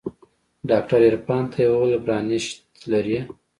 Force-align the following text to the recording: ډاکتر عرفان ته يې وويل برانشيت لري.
ډاکتر 0.69 0.99
عرفان 1.09 1.43
ته 1.51 1.57
يې 1.63 1.67
وويل 1.71 2.01
برانشيت 2.05 2.61
لري. 2.91 3.19